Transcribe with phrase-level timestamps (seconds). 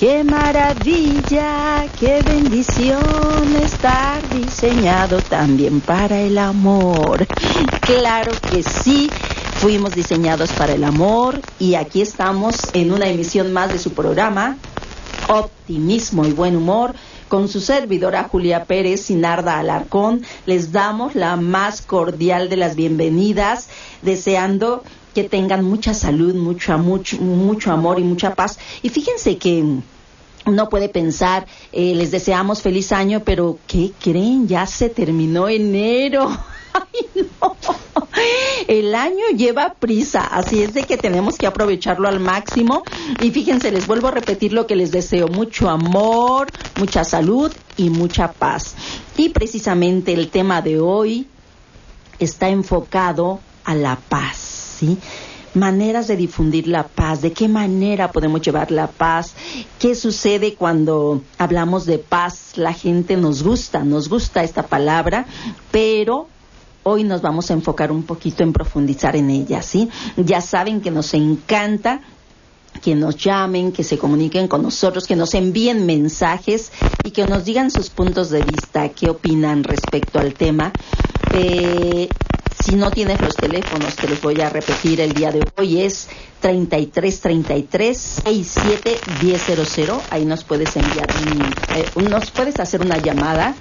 [0.00, 7.26] Qué maravilla, qué bendición estar diseñado también para el amor.
[7.82, 9.10] Claro que sí,
[9.56, 14.56] fuimos diseñados para el amor y aquí estamos en una emisión más de su programa,
[15.28, 16.94] Optimismo y Buen Humor.
[17.28, 22.74] Con su servidora Julia Pérez y Narda Alarcón, les damos la más cordial de las
[22.74, 23.68] bienvenidas,
[24.00, 24.82] deseando
[25.14, 28.58] que tengan mucha salud, mucho, mucho, mucho amor y mucha paz.
[28.82, 29.80] Y fíjense que
[30.46, 34.48] uno puede pensar, eh, les deseamos feliz año, pero ¿qué creen?
[34.48, 36.28] Ya se terminó enero.
[36.72, 37.56] Ay, no.
[38.68, 42.84] El año lleva prisa, así es de que tenemos que aprovecharlo al máximo.
[43.20, 47.90] Y fíjense, les vuelvo a repetir lo que les deseo, mucho amor, mucha salud y
[47.90, 48.74] mucha paz.
[49.16, 51.26] Y precisamente el tema de hoy
[52.18, 54.49] está enfocado a la paz.
[54.80, 54.98] ¿Sí?
[55.52, 59.34] Maneras de difundir la paz, de qué manera podemos llevar la paz,
[59.80, 65.26] qué sucede cuando hablamos de paz, la gente nos gusta, nos gusta esta palabra,
[65.72, 66.28] pero
[66.84, 69.88] hoy nos vamos a enfocar un poquito en profundizar en ella, ¿sí?
[70.16, 72.00] Ya saben que nos encanta
[72.82, 76.70] que nos llamen, que se comuniquen con nosotros, que nos envíen mensajes
[77.04, 80.72] y que nos digan sus puntos de vista, qué opinan respecto al tema.
[81.34, 82.08] Eh,
[82.58, 86.08] si no tienes los teléfonos, te los voy a repetir el día de hoy, es
[86.40, 88.98] 3333 67
[89.66, 89.88] 100.
[90.10, 91.08] Ahí nos puedes enviar,
[91.76, 93.54] eh, nos puedes hacer una llamada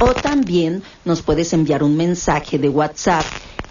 [0.00, 3.24] o también nos puedes enviar un mensaje de WhatsApp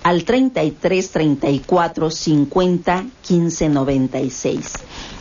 [0.04, 4.74] al 33 34 50 15 96.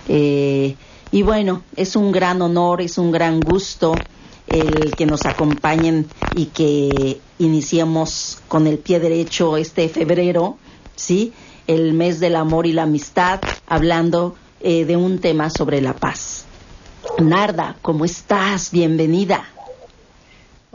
[0.09, 3.95] y bueno, es un gran honor, es un gran gusto
[4.47, 6.07] el que nos acompañen
[6.37, 10.57] y que iniciemos con el pie derecho este febrero,
[10.97, 11.33] ¿sí?
[11.67, 16.47] El mes del amor y la amistad, hablando eh, de un tema sobre la paz.
[17.19, 18.71] Narda, ¿cómo estás?
[18.71, 19.49] Bienvenida.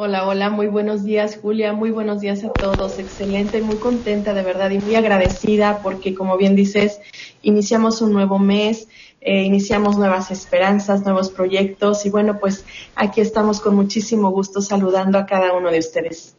[0.02, 4.44] Hola, hola, muy buenos días Julia, muy buenos días a todos, excelente, muy contenta de
[4.44, 7.02] verdad y muy agradecida porque como bien dices,
[7.42, 8.88] iniciamos un nuevo mes,
[9.22, 12.66] eh, iniciamos nuevas esperanzas, nuevos proyectos y bueno, pues
[12.96, 16.36] aquí estamos con muchísimo gusto saludando a cada uno de ustedes.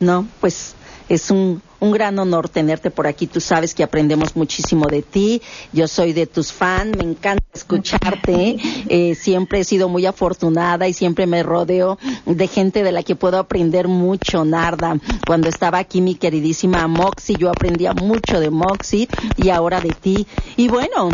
[0.00, 0.74] No, pues
[1.10, 3.26] es un, un, gran honor tenerte por aquí.
[3.26, 5.42] Tú sabes que aprendemos muchísimo de ti.
[5.72, 8.56] Yo soy de tus fans, me encanta escucharte.
[8.88, 13.14] Eh, siempre he sido muy afortunada y siempre me rodeo de gente de la que
[13.14, 14.98] puedo aprender mucho, Narda.
[15.26, 20.26] Cuando estaba aquí mi queridísima Moxie, yo aprendía mucho de Moxie y ahora de ti.
[20.56, 21.10] Y bueno,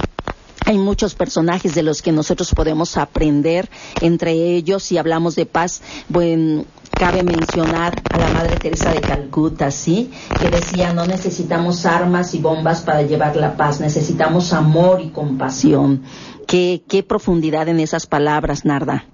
[0.67, 5.81] hay muchos personajes de los que nosotros podemos aprender, entre ellos, si hablamos de paz,
[6.09, 10.11] bueno, cabe mencionar a la Madre Teresa de Calcuta, ¿sí?
[10.41, 16.03] Que decía, no necesitamos armas y bombas para llevar la paz, necesitamos amor y compasión.
[16.49, 19.05] Qué, qué profundidad en esas palabras, Narda.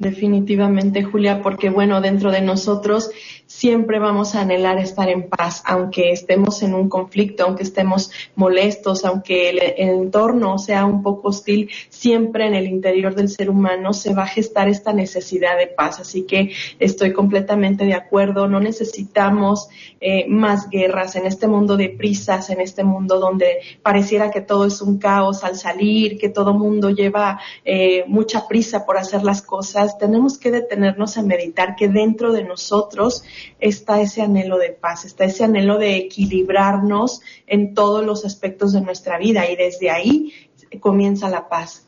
[0.00, 3.10] Definitivamente, Julia, porque bueno, dentro de nosotros
[3.52, 9.04] siempre vamos a anhelar estar en paz, aunque estemos en un conflicto, aunque estemos molestos,
[9.04, 14.14] aunque el, entorno sea un poco hostil, siempre en el interior del ser humano se
[14.14, 16.00] va a gestar esta necesidad de paz.
[16.00, 19.68] Así que estoy completamente de acuerdo, no necesitamos
[20.00, 24.64] eh, más guerras en este mundo de prisas, en este mundo donde pareciera que todo
[24.66, 29.42] es un caos al salir, que todo mundo lleva eh, mucha prisa por hacer las
[29.42, 29.98] cosas.
[29.98, 33.22] Tenemos que detenernos a meditar que dentro de nosotros
[33.60, 38.80] está ese anhelo de paz, está ese anhelo de equilibrarnos en todos los aspectos de
[38.80, 40.32] nuestra vida y desde ahí
[40.80, 41.86] comienza la paz.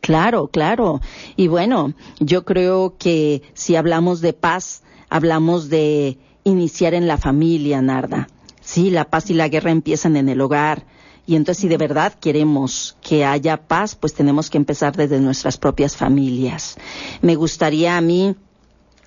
[0.00, 1.00] Claro, claro.
[1.36, 7.82] Y bueno, yo creo que si hablamos de paz, hablamos de iniciar en la familia,
[7.82, 8.28] Narda.
[8.60, 10.86] Sí, la paz y la guerra empiezan en el hogar.
[11.26, 15.58] Y entonces, si de verdad queremos que haya paz, pues tenemos que empezar desde nuestras
[15.58, 16.76] propias familias.
[17.20, 18.34] Me gustaría a mí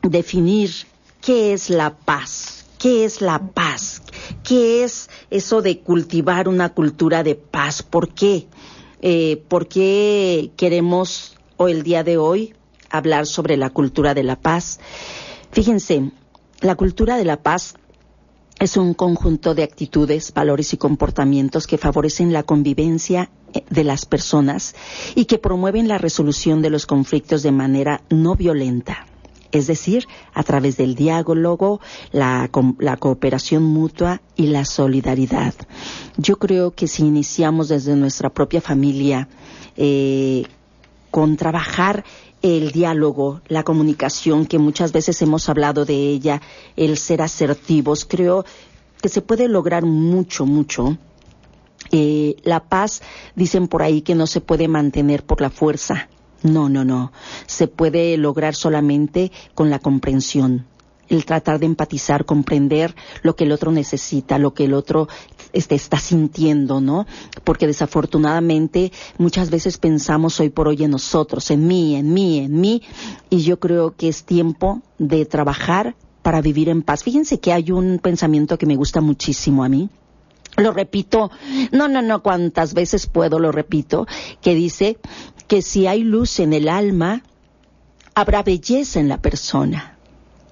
[0.03, 0.71] definir
[1.23, 2.65] ¿Qué es la paz?
[2.77, 4.01] ¿Qué es la paz?
[4.43, 7.83] ¿qué es eso de cultivar una cultura de paz?
[7.83, 8.47] ¿Por qué?
[9.01, 12.53] Eh, ¿Por qué queremos hoy, el día de hoy,
[12.89, 14.79] hablar sobre la cultura de la paz?
[15.51, 16.11] Fíjense,
[16.61, 17.75] la cultura de la paz
[18.59, 24.05] es un conjunto de actitudes, valores y comportamientos que favorecen la convivencia eh, de las
[24.05, 24.75] personas
[25.15, 29.05] y que promueven la resolución de los conflictos de manera no violenta,
[29.53, 31.79] es decir, a través del diálogo,
[32.11, 32.49] la,
[32.99, 35.53] cooperación mutua y la solidaridad.
[36.17, 39.29] Yo creo que si iniciamos desde nuestra propia familia
[39.77, 40.43] eh,
[41.11, 42.03] con trabajar
[42.41, 46.41] el diálogo, la comunicación, que muchas veces hemos hablado de ella,
[46.75, 48.45] el ser asertivos, creo
[49.01, 50.97] que se puede lograr mucho, mucho.
[51.91, 53.03] Eh, la paz,
[53.35, 56.09] dicen por ahí que no se puede mantener por la fuerza.
[56.43, 57.11] No, no, no.
[57.47, 60.65] Se puede lograr solamente con la comprensión,
[61.07, 65.07] el tratar de empatizar, comprender lo que el otro necesita, lo que el otro
[65.53, 67.07] este, está sintiendo, ¿no?
[67.43, 72.59] Porque desafortunadamente muchas veces pensamos hoy por hoy en nosotros, en mí, en mí, en
[72.59, 72.81] mí,
[73.29, 77.03] y yo creo que es tiempo de trabajar para vivir en paz.
[77.03, 79.89] Fíjense que hay un pensamiento que me gusta muchísimo a mí.
[80.57, 81.31] Lo repito,
[81.71, 84.05] no, no, no, cuantas veces puedo lo repito,
[84.41, 84.97] que dice
[85.47, 87.23] que si hay luz en el alma,
[88.13, 89.97] habrá belleza en la persona.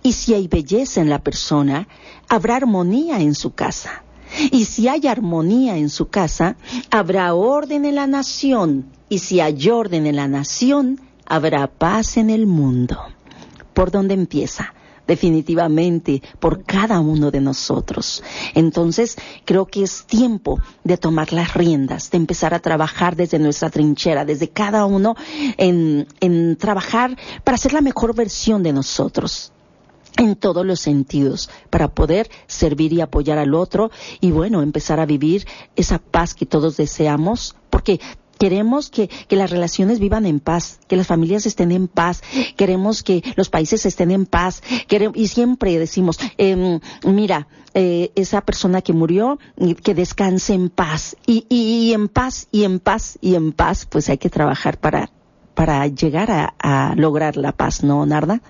[0.04, 1.88] Y si hay belleza en la persona,
[2.28, 4.04] habrá armonía en su casa.
[4.52, 6.56] Y si hay armonía en su casa,
[6.90, 8.88] habrá orden en la nación.
[9.10, 12.98] Y si hay orden en la nación, habrá paz en el mundo.
[13.74, 14.74] ¿Por dónde empieza?
[15.12, 18.24] Definitivamente por cada uno de nosotros.
[18.56, 23.70] Entonces, creo que es tiempo de tomar las riendas, de empezar a trabajar desde nuestra
[23.70, 25.18] trinchera, desde cada uno
[25.58, 26.08] en,
[26.56, 29.52] trabajar para ser la mejor versión de nosotros
[30.16, 33.92] en todos los sentidos para poder servir y apoyar al otro
[34.22, 38.00] y bueno, empezar a vivir esa paz que todos deseamos, porque
[38.42, 42.24] queremos que, las relaciones vivan en paz, que las familias estén en paz,
[42.58, 44.64] queremos que los países estén en paz,
[45.14, 49.38] y siempre decimos, em, mira, eh, esa persona que murió,
[49.84, 54.10] que descanse en paz, y, y, en paz, y en paz, y en paz, pues
[54.10, 55.12] hay que trabajar para,
[55.54, 58.42] para llegar a, a lograr la paz, ¿no, Narda?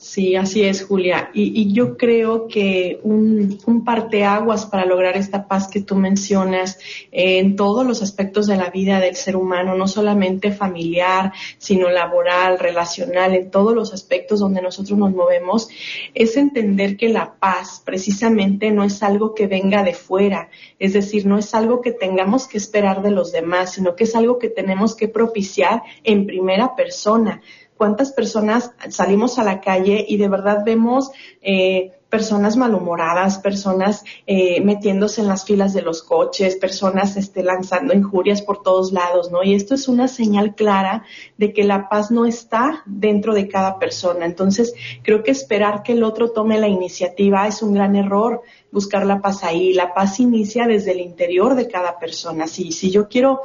[0.00, 1.30] Sí, así es, Julia.
[1.34, 6.78] Y, yo creo que un, un, parteaguas para lograr esta paz que tú mencionas
[7.10, 11.90] eh, en todos los aspectos de la vida del ser humano, no solamente familiar, sino
[11.90, 15.68] laboral, relacional, en todos los aspectos donde nosotros nos movemos,
[16.14, 20.48] es entender que la paz precisamente no es algo que venga de fuera,
[20.78, 24.14] es decir, no es algo que tengamos que esperar de los demás, sino que es
[24.14, 27.42] algo que tenemos que propiciar en primera persona
[27.78, 31.10] cuántas personas salimos a la calle y de verdad vemos
[31.40, 37.94] eh, personas malhumoradas, personas eh, metiéndose en las filas de los coches, personas este, lanzando
[37.94, 39.42] injurias por todos lados, ¿no?
[39.42, 41.04] Y esto es una señal clara
[41.36, 44.24] de que la paz no está dentro de cada persona.
[44.24, 48.42] Entonces, creo que esperar que el otro tome la iniciativa es un gran error.
[48.72, 49.74] Buscar la paz ahí.
[49.74, 52.46] La paz inicia desde el interior de cada persona.
[52.46, 53.40] Si, si yo quiero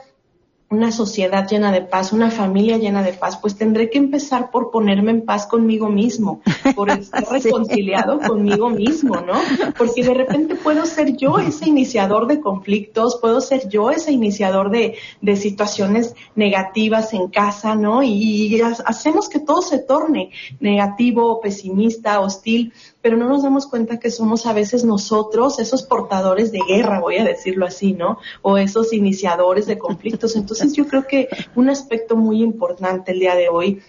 [0.69, 4.71] una sociedad llena de paz, una familia llena de paz, pues tendré que empezar por
[4.71, 6.41] ponerme en paz conmigo mismo,
[6.75, 9.39] por estar reconciliado conmigo mismo, ¿no?
[9.77, 14.71] Porque de repente puedo ser yo ese iniciador de conflictos, puedo ser yo ese iniciador
[14.71, 18.01] de, de situaciones negativas en casa, ¿no?
[18.01, 22.73] Y, y hacemos que todo se torne negativo, pesimista, hostil
[23.03, 27.17] pero no nos damos cuenta que somos a veces nosotros esos portadores de guerra, voy
[27.17, 28.17] a decirlo así, ¿no?
[28.41, 30.37] O esos iniciadores de conflictos.
[30.37, 33.81] Entonces yo creo que un aspecto muy importante el día de hoy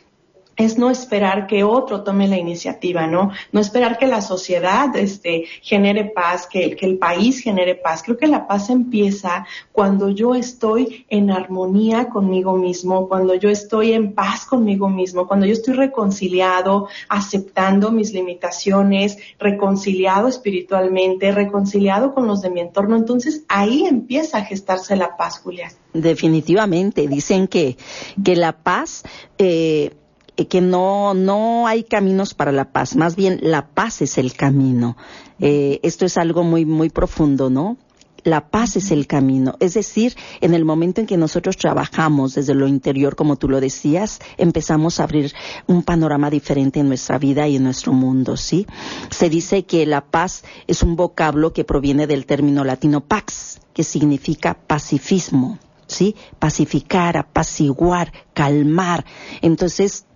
[0.57, 3.31] es no esperar que otro tome la iniciativa, ¿no?
[3.53, 8.03] No esperar que la sociedad este, genere paz, que, que, el país genere paz.
[8.03, 13.93] Creo que la paz empieza cuando yo estoy en armonía conmigo mismo, cuando yo estoy
[13.93, 22.27] en paz conmigo mismo, cuando yo estoy reconciliado, aceptando mis limitaciones, reconciliado espiritualmente, reconciliado con
[22.27, 22.97] los de mi entorno.
[22.97, 25.73] Entonces ahí empieza a gestarse la paz, Julia.
[25.93, 27.77] Definitivamente, dicen que,
[28.23, 29.03] que la paz...
[29.39, 29.93] Eh
[30.37, 34.97] que no, no hay caminos para la paz, más bien la paz es el camino.
[35.41, 37.77] Eh, esto es algo muy, muy profundo, ¿no?
[38.25, 39.55] La paz es el camino.
[39.61, 43.61] Es decir, en el momento en que nosotros trabajamos desde lo interior, como tú lo
[43.61, 45.35] decías, empezamos a abrir
[45.67, 48.67] un panorama diferente en nuestra vida y en nuestro mundo, ¿sí?
[49.11, 53.85] Se dice que la paz es un vocablo que proviene del término latino pax, que
[53.85, 56.17] significa pacifismo, ¿sí?
[56.39, 59.05] Pacificar, apaciguar, calmar.
[59.43, 60.07] Entonces,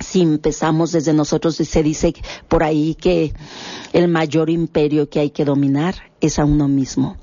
[0.00, 2.14] si empezamos desde nosotros, se dice
[2.48, 3.32] por ahí que
[3.92, 7.16] el mayor imperio que hay que dominar es a uno mismo.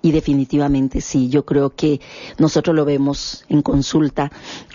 [0.00, 2.00] Y definitivamente sí, yo creo que
[2.38, 4.30] nosotros lo vemos en consulta,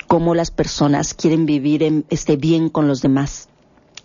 [0.08, 3.48] cómo las personas quieren vivir en, este, bien con los demás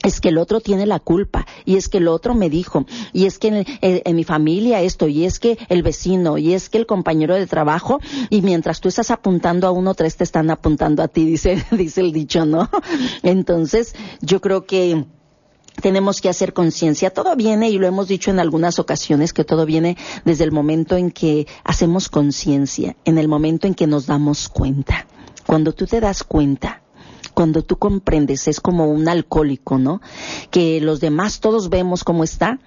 [0.02, 3.26] es que el otro tiene la culpa y es que el otro me dijo y
[3.26, 6.86] es que en, mi familia esto y es que el vecino y es que el
[6.86, 8.00] compañero de trabajo
[8.30, 12.00] y mientras tú estás apuntando a uno tres te están apuntando a ti dice dice
[12.00, 12.70] el dicho no
[13.22, 15.04] entonces yo creo que
[15.80, 17.10] tenemos que hacer conciencia.
[17.10, 20.96] Todo viene, y lo hemos dicho en algunas ocasiones, que todo viene desde el momento
[20.96, 25.06] en que hacemos conciencia, en el momento en que nos damos cuenta.
[25.46, 26.82] Cuando tú te das cuenta
[27.38, 30.00] cuando tú comprendes, es como un alcohólico, ¿no?
[30.50, 32.58] Que los demás todos vemos cómo está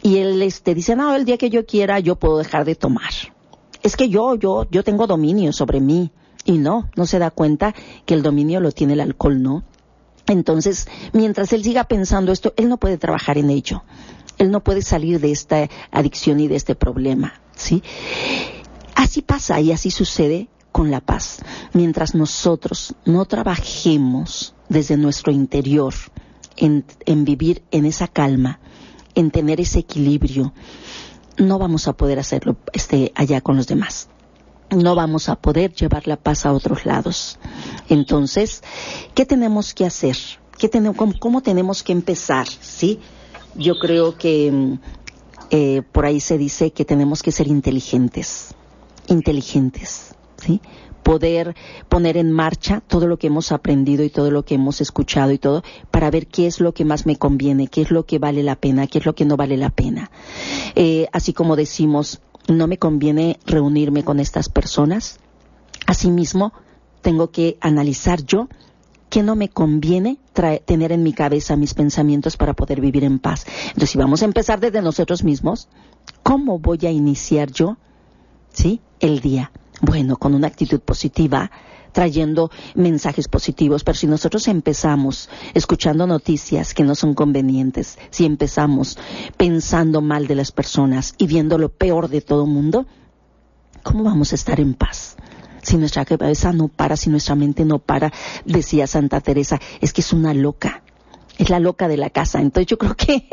[0.00, 3.10] y él este, dice, no, el día que yo quiera yo puedo dejar de tomar.
[3.82, 6.12] Es que yo, yo, yo tengo dominio sobre mí.
[6.44, 7.74] Y no, no se da cuenta
[8.06, 9.64] que el dominio lo tiene el alcohol, ¿no?
[10.28, 13.82] Entonces, mientras él siga pensando esto, él no puede trabajar en ello.
[14.38, 17.82] Él no puede salir de esta adicción y de este problema, ¿sí?
[18.94, 21.40] Así pasa y así sucede con la paz.
[21.74, 25.94] Mientras nosotros no trabajemos desde nuestro interior
[26.56, 26.84] en,
[27.24, 28.58] vivir en esa calma,
[29.14, 30.52] en tener ese equilibrio,
[31.36, 34.08] no vamos a poder hacerlo este, allá con los demás.
[34.70, 37.38] No vamos a poder llevar la paz a otros lados.
[37.90, 38.62] Entonces,
[39.14, 40.16] ¿qué tenemos que hacer?
[40.58, 40.70] ¿Qué
[41.18, 42.46] cómo, tenemos que empezar?
[42.48, 43.00] ¿Sí?
[43.54, 44.78] Yo creo que
[45.50, 48.54] eh, por ahí se dice que tenemos que ser inteligentes.
[49.08, 50.60] Inteligentes ¿sí?
[51.02, 51.54] poder
[51.88, 55.38] poner en marcha todo lo que hemos aprendido y todo lo que hemos escuchado y
[55.38, 58.42] todo para ver qué es lo que más me conviene, qué es lo que vale
[58.42, 60.10] la pena, qué es lo que no vale la pena.
[60.74, 65.18] Eh, así como decimos, no me conviene reunirme con estas personas,
[65.86, 66.52] asimismo
[67.00, 68.48] tengo que analizar yo
[69.10, 70.18] qué no me conviene
[70.64, 73.44] tener en mi cabeza mis pensamientos para poder vivir en paz.
[73.66, 75.68] Entonces, si vamos a empezar desde nosotros mismos,
[76.22, 77.76] ¿cómo voy a iniciar yo,
[78.54, 79.52] sí, el día?
[79.80, 81.50] Bueno, con una actitud positiva,
[81.92, 88.98] trayendo mensajes positivos, pero si nosotros empezamos escuchando noticias que no son convenientes, si empezamos
[89.36, 92.86] pensando mal de las personas y viendo lo peor de todo el mundo,
[93.82, 95.16] ¿cómo vamos a estar en paz?
[95.62, 98.12] Si nuestra cabeza no para, si nuestra mente no para,
[98.44, 100.82] decía Santa Teresa, es que es una loca,
[101.38, 102.40] es la loca de la casa.
[102.40, 103.28] Entonces yo creo que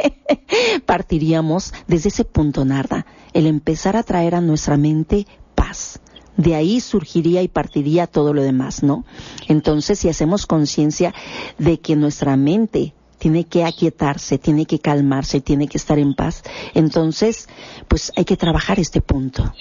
[0.86, 6.00] partiríamos desde ese punto, Narda, el empezar a traer a nuestra mente paz,
[6.40, 9.04] de ahí surgiría y partiría todo lo demás, ¿no?
[9.50, 11.14] Entonces, si hacemos conciencia
[11.58, 16.44] de que nuestra mente tiene que aquietarse, tiene que calmarse, tiene que estar en paz,
[16.74, 17.50] entonces,
[17.90, 19.54] pues hay que trabajar este punto.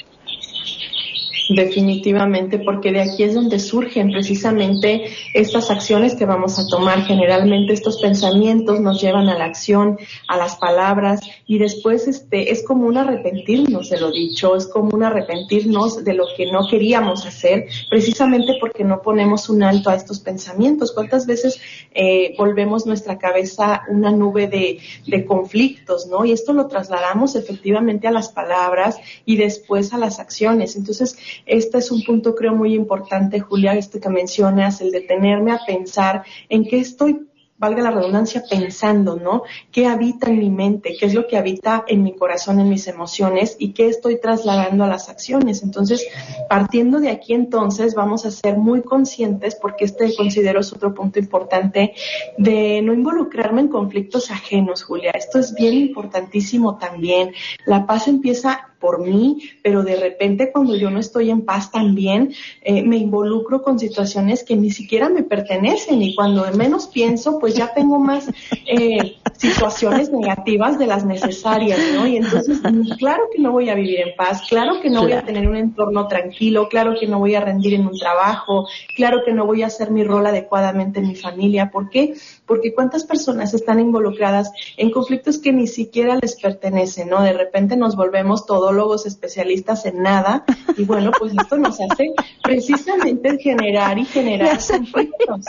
[1.48, 7.04] Definitivamente, porque de aquí es donde surgen precisamente estas acciones que vamos a tomar.
[7.04, 12.62] Generalmente estos pensamientos nos llevan a la acción, a las palabras y después este es
[12.62, 17.24] como un arrepentirnos de lo dicho, es como un arrepentirnos de lo que no queríamos
[17.24, 20.92] hacer, precisamente porque no ponemos un alto a estos pensamientos.
[20.92, 21.58] ¿Cuántas veces
[21.94, 26.26] eh, volvemos nuestra cabeza una nube de, de conflictos, no?
[26.26, 30.76] Y esto lo trasladamos efectivamente a las palabras y después a las acciones.
[30.76, 35.60] Entonces, este es un punto creo muy importante, Julia, este que mencionas, el detenerme a
[35.66, 37.28] pensar en qué estoy
[37.58, 39.42] valga la redundancia, pensando, ¿no?
[39.72, 40.96] ¿Qué habita en mi mente?
[40.98, 43.56] ¿Qué es lo que habita en mi corazón, en mis emociones?
[43.58, 45.62] ¿Y qué estoy trasladando a las acciones?
[45.62, 46.06] Entonces,
[46.48, 51.18] partiendo de aquí entonces, vamos a ser muy conscientes, porque este considero es otro punto
[51.18, 51.94] importante,
[52.38, 55.10] de no involucrarme en conflictos ajenos, Julia.
[55.10, 57.32] Esto es bien importantísimo también.
[57.66, 62.32] La paz empieza por mí, pero de repente cuando yo no estoy en paz también
[62.62, 67.54] eh, me involucro con situaciones que ni siquiera me pertenecen y cuando menos pienso, pues
[67.54, 68.30] ya tengo más
[68.66, 72.06] eh, situaciones negativas de las necesarias, ¿no?
[72.06, 72.60] Y entonces,
[72.98, 75.56] claro que no voy a vivir en paz, claro que no voy a tener un
[75.56, 79.62] entorno tranquilo, claro que no voy a rendir en un trabajo, claro que no voy
[79.62, 81.70] a hacer mi rol adecuadamente en mi familia.
[81.70, 82.14] ¿Por qué?
[82.46, 87.22] Porque cuántas personas están involucradas en conflictos que ni siquiera les pertenecen, ¿no?
[87.22, 88.67] De repente nos volvemos todos
[89.06, 90.44] especialistas en nada
[90.76, 95.46] y bueno, pues esto nos hace precisamente generar y generar conflictos.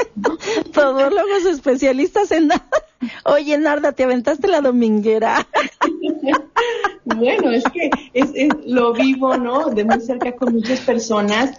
[0.73, 2.67] Todólogos especialistas en nada.
[3.25, 5.47] Oye, Narda, te aventaste la dominguera.
[7.05, 8.31] bueno, es que es,
[8.65, 9.69] lo vivo, ¿no?
[9.69, 11.57] De muy cerca con muchas personas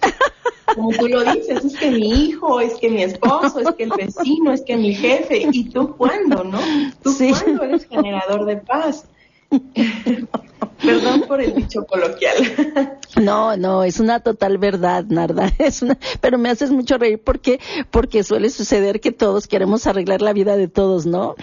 [0.74, 3.90] como tú lo dices, es que mi hijo, es que mi esposo, es que el
[3.90, 6.60] vecino, es que mi jefe, y tú cuándo, ¿no?
[7.02, 9.04] Tú cuándo eres generador de paz.
[10.82, 11.24] Perdón.
[11.26, 12.98] por el dicho coloquial.
[13.20, 15.52] No, no, es una total verdad, Narda.
[15.58, 17.60] Es una, pero me haces mucho reír porque,
[17.90, 21.34] porque suele suceder que todos queremos arreglar la vida de todos, ¿no?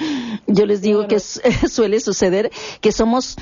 [0.48, 1.20] Yo les digo que
[1.70, 3.36] suele suceder que somos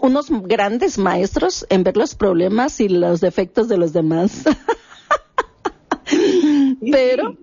[0.00, 4.44] unos grandes maestros en ver los problemas y los defectos de los demás.
[6.80, 7.36] pero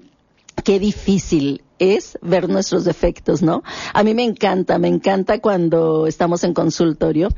[0.63, 3.63] qué difícil es ver nuestros defectos, ¿no?
[3.93, 7.29] A mí me encanta, me encanta cuando estamos en consultorio,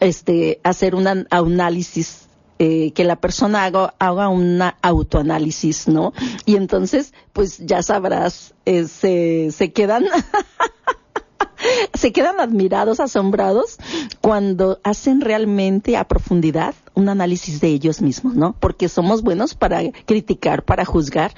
[0.00, 2.26] este, hacer un análisis
[2.58, 6.14] eh, que la persona haga, haga un autoanálisis, ¿no?
[6.46, 10.06] Y entonces, pues ya sabrás, eh, se, se quedan
[11.94, 13.76] se quedan admirados, asombrados,
[14.20, 18.54] cuando hacen realmente a profundidad un análisis de ellos mismos, ¿no?
[18.58, 21.32] Porque somos buenos para criticar, para juzgar,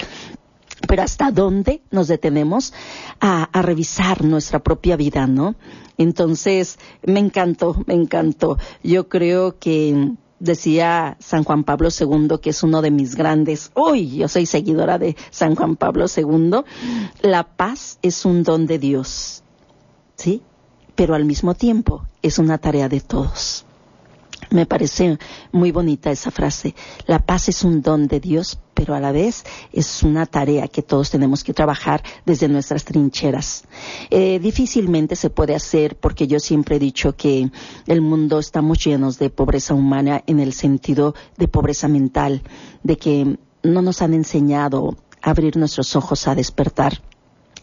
[0.86, 2.72] pero hasta dónde nos detenemos
[3.20, 5.56] a, revisar nuestra propia vida, ¿no?
[5.96, 8.56] Entonces, me encantó, me encantó.
[8.82, 14.16] Yo creo que decía San Juan Pablo II, que es uno de mis grandes, uy,
[14.16, 16.60] yo soy seguidora de San Juan Pablo II,
[17.22, 19.42] la paz es un don de Dios,
[20.16, 20.42] ¿sí?
[20.94, 23.64] Pero al mismo tiempo es una tarea de todos.
[24.50, 25.18] Me parece
[25.52, 26.74] muy bonita esa frase.
[27.06, 30.82] La paz es un don de Dios, pero a la vez es una tarea que
[30.82, 33.64] todos tenemos que trabajar desde nuestras trincheras.
[34.10, 37.50] Eh, difícilmente se puede hacer porque yo siempre he dicho que
[37.86, 42.42] el mundo estamos llenos de pobreza humana en el sentido de pobreza mental,
[42.82, 47.02] de que no nos han enseñado a abrir nuestros ojos a despertar.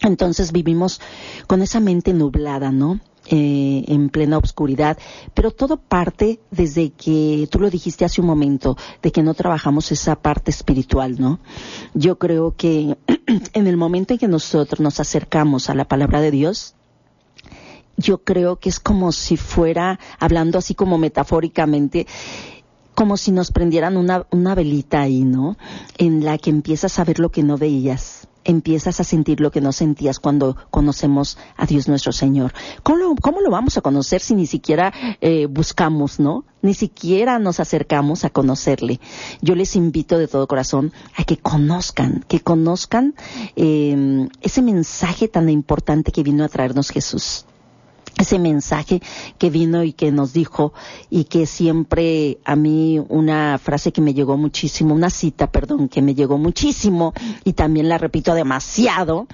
[0.02, 1.02] Entonces vivimos
[1.48, 3.00] con esa mente nublada, ¿no?
[3.28, 5.00] Eh, en plena oscuridad,
[5.34, 9.92] pero todo parte desde que tú lo dijiste hace un momento, de que no trabajamos
[9.92, 11.40] esa parte espiritual, ¿no?
[11.96, 13.00] Yo creo que
[13.54, 16.76] en el momento en que nosotros nos acercamos a la palabra de Dios,
[17.98, 22.06] yo creo que es como si fuera, hablando así como metafóricamente,
[22.94, 25.58] como si nos prendieran una, una velita ahí, ¿no?
[25.98, 29.60] En la que empiezas a ver lo que no veías empiezas a sentir lo que
[29.60, 32.54] no sentías cuando conocemos a Dios nuestro Señor.
[32.84, 36.46] ¿Cómo lo, vamos a conocer si ni siquiera eh, buscamos, no?
[36.62, 39.00] Ni siquiera nos acercamos a conocerle.
[39.42, 43.16] Yo les invito de todo corazón a que conozcan, que conozcan
[43.56, 47.46] eh, ese mensaje tan importante que vino a traernos Jesús
[48.18, 49.02] ese mensaje
[49.38, 50.74] que vino y que nos dijo
[51.10, 56.02] y que siempre a mí una frase que me llegó muchísimo, una cita, perdón, que
[56.02, 59.28] me llegó muchísimo y también la repito demasiado,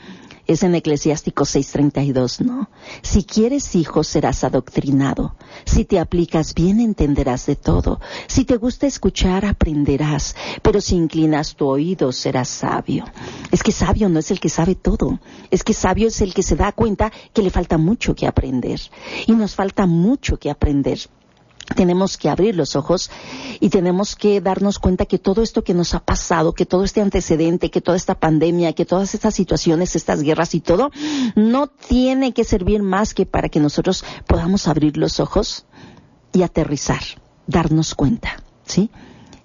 [0.53, 2.69] es en Eclesiástico 6:32, ¿no?
[3.01, 5.35] Si quieres hijos serás adoctrinado.
[5.65, 7.99] Si te aplicas bien entenderás de todo.
[8.27, 10.35] Si te gusta escuchar aprenderás.
[10.61, 13.05] Pero si inclinas tu oído serás sabio.
[13.51, 15.19] Es que sabio no es el que sabe todo.
[15.49, 18.79] Es que sabio es el que se da cuenta que le falta mucho que aprender.
[19.27, 20.99] Y nos falta mucho que aprender
[21.75, 23.09] tenemos que abrir los ojos
[23.59, 27.01] y tenemos que darnos cuenta que todo esto que nos ha pasado, que todo este
[27.01, 30.91] antecedente, que toda esta pandemia, que todas estas situaciones, estas guerras y todo,
[31.35, 35.65] no tiene que servir más que para que nosotros podamos abrir los ojos
[36.33, 37.01] y aterrizar,
[37.47, 38.89] darnos cuenta, ¿sí?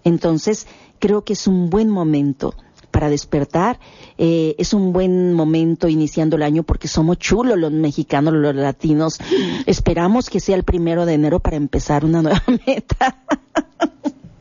[0.05, 0.67] Entonces,
[0.99, 2.55] creo que es un buen momento
[2.96, 3.78] para despertar.
[4.16, 9.18] Eh, es un buen momento iniciando el año porque somos chulos los mexicanos, los latinos.
[9.66, 13.22] Esperamos que sea el primero de enero para empezar una nueva meta.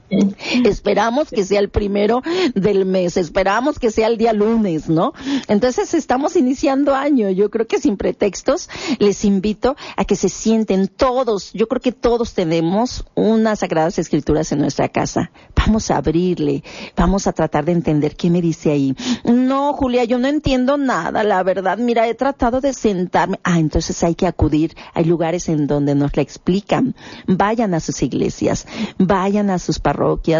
[0.65, 2.21] Esperamos que sea el primero
[2.53, 5.13] del mes, esperamos que sea el día lunes, ¿no?
[5.47, 10.87] Entonces estamos iniciando año, yo creo que sin pretextos les invito a que se sienten
[10.87, 15.31] todos, yo creo que todos tenemos unas sagradas escrituras en nuestra casa.
[15.55, 16.63] Vamos a abrirle,
[16.95, 18.95] vamos a tratar de entender qué me dice ahí.
[19.23, 23.39] No, Julia, yo no entiendo nada, la verdad, mira, he tratado de sentarme.
[23.43, 26.95] Ah, entonces hay que acudir, hay lugares en donde nos la explican.
[27.25, 28.67] Vayan a sus iglesias,
[28.99, 29.94] vayan a sus parroquias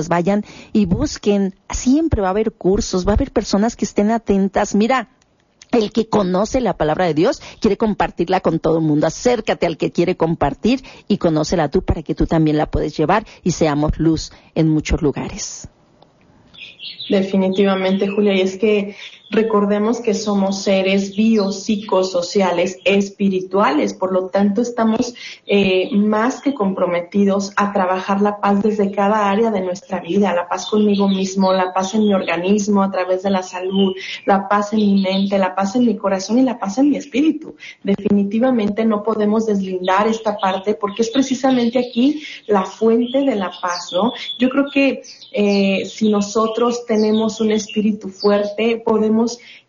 [0.10, 1.56] vayan y busquen.
[1.70, 4.76] Siempre va a haber cursos, va a haber personas que estén atentas.
[4.76, 5.10] Mira,
[5.72, 9.08] el que conoce la palabra de Dios quiere compartirla con todo el mundo.
[9.08, 13.26] Acércate al que quiere compartir y conócela tú para que tú también la puedes llevar
[13.44, 15.68] y seamos luz en muchos lugares.
[17.10, 18.96] Definitivamente, Julia, y es que
[19.30, 25.14] recordemos que somos seres biopsicosociales espirituales, por lo tanto estamos
[25.46, 30.48] eh, más que comprometidos a trabajar la paz desde cada área de nuestra vida, la
[30.48, 33.94] paz conmigo mismo, la paz en mi organismo a través de la salud,
[34.26, 36.98] la paz en mi mente, la paz en mi corazón y la paz en mi
[36.98, 37.56] espíritu.
[37.84, 43.90] Definitivamente no podemos deslindar esta parte porque es precisamente aquí la fuente de la paz,
[43.92, 44.14] ¿no?
[44.40, 49.15] Yo creo que eh, si nosotros tenemos un espíritu fuerte, podemos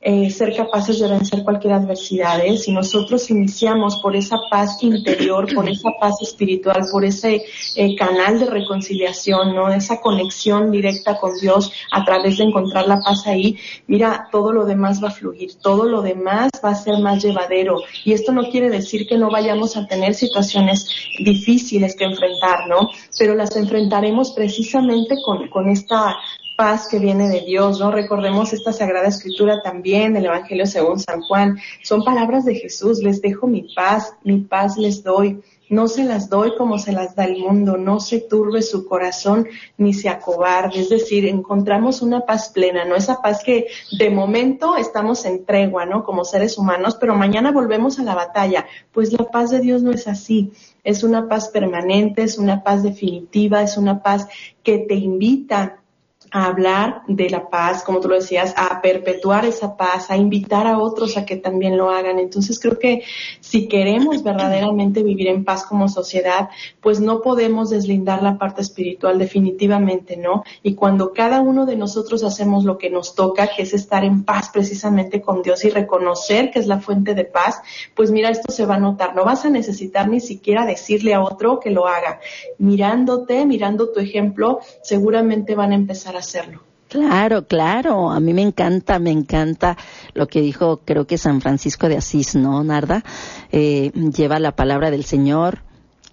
[0.00, 2.44] eh, ser capaces de vencer cualquier adversidad.
[2.44, 2.56] ¿eh?
[2.56, 7.42] Si nosotros iniciamos por esa paz interior, por esa paz espiritual, por ese
[7.74, 9.68] eh, canal de reconciliación, ¿no?
[9.72, 14.64] Esa conexión directa con Dios a través de encontrar la paz ahí, mira, todo lo
[14.64, 17.78] demás va a fluir, todo lo demás va a ser más llevadero.
[18.04, 22.90] Y esto no quiere decir que no vayamos a tener situaciones difíciles que enfrentar, ¿no?
[23.18, 26.14] Pero las enfrentaremos precisamente con, con esta
[26.56, 27.90] paz que viene de Dios, ¿no?
[27.90, 31.58] Recordemos esta Sagrada Escritura también, el Evangelio según San Juan.
[31.82, 35.40] Son palabras de Jesús, les dejo mi paz, mi paz les doy.
[35.68, 39.48] No se las doy como se las da el mundo, no se turbe su corazón
[39.76, 40.80] ni se acobarde.
[40.80, 42.94] Es decir, encontramos una paz plena, ¿no?
[42.94, 43.66] Esa paz que
[43.98, 46.04] de momento estamos en tregua, ¿no?
[46.04, 48.66] Como seres humanos, pero mañana volvemos a la batalla.
[48.92, 50.52] Pues la paz de Dios no es así.
[50.84, 54.28] Es una paz permanente, es una paz definitiva, es una paz
[54.62, 55.82] que te invita
[56.30, 60.66] a hablar de la paz, como tú lo decías, a perpetuar esa paz, a invitar
[60.66, 62.18] a otros a que también lo hagan.
[62.18, 63.02] Entonces creo que
[63.40, 66.48] si queremos verdaderamente vivir en paz como sociedad,
[66.80, 70.42] pues no podemos deslindar la parte espiritual definitivamente, ¿no?
[70.62, 74.24] Y cuando cada uno de nosotros hacemos lo que nos toca, que es estar en
[74.24, 77.60] paz precisamente con Dios y reconocer que es la fuente de paz,
[77.94, 79.14] pues mira, esto se va a notar.
[79.14, 82.20] No vas a necesitar ni siquiera decirle a otro que lo haga.
[82.58, 86.62] Mirándote, mirando tu ejemplo, seguramente van a empezar hacerlo.
[86.88, 88.10] Claro, claro.
[88.10, 89.76] A mí me encanta, me encanta
[90.14, 93.02] lo que dijo, creo que San Francisco de Asís, ¿no, Narda?
[93.50, 95.62] Eh, lleva la palabra del Señor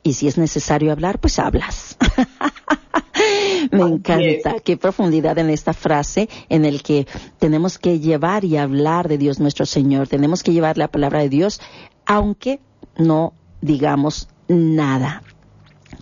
[0.02, 1.98] y si es necesario hablar, pues hablas.
[3.72, 4.60] me encanta.
[4.64, 7.08] Qué profundidad en esta frase en el que
[7.40, 10.08] tenemos que llevar y hablar de Dios nuestro Señor.
[10.08, 11.62] Tenemos que llevar la palabra de Dios,
[12.06, 12.60] aunque
[12.98, 15.24] no digamos nada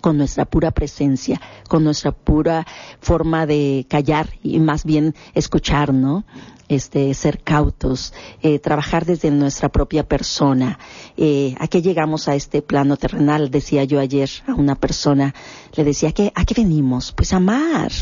[0.02, 2.66] con nuestra pura presencia, con nuestra pura
[3.00, 6.24] forma de callar y más bien escuchar, ¿no?
[6.68, 8.12] Este, ser cautos,
[8.42, 10.78] eh, trabajar desde nuestra propia persona.
[11.16, 13.50] Eh, ¿A qué llegamos a este plano terrenal?
[13.50, 15.34] Decía yo ayer a una persona,
[15.74, 17.12] le decía, ¿a qué venimos?
[17.12, 17.92] Pues amar,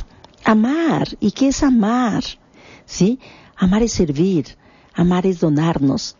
[0.44, 1.08] amar.
[1.20, 2.24] ¿Y qué es amar?
[2.86, 3.18] ¿Sí?
[3.56, 4.56] Amar es servir,
[4.94, 6.16] amar es donarnos,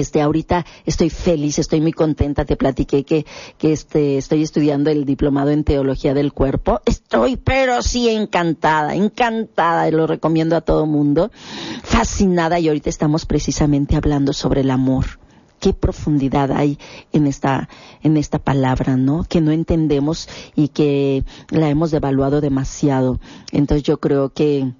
[0.00, 3.26] este, ahorita estoy feliz, estoy muy contenta, te platiqué que,
[3.58, 6.80] que este, estoy estudiando el diplomado en teología del cuerpo.
[6.84, 11.30] Estoy, pero sí encantada, encantada, lo recomiendo a todo mundo.
[11.82, 15.18] Fascinada y ahorita estamos precisamente hablando sobre el amor.
[15.60, 16.78] Qué profundidad hay
[17.12, 17.68] en esta,
[18.02, 19.24] en esta palabra, ¿no?
[19.24, 23.18] Que no entendemos y que la hemos devaluado demasiado.
[23.50, 24.72] Entonces yo creo que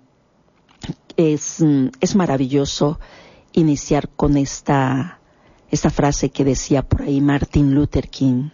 [1.16, 1.64] es,
[2.00, 2.98] es maravilloso
[3.54, 5.20] iniciar con esta,
[5.70, 8.50] esta frase que decía por ahí Martin Luther King.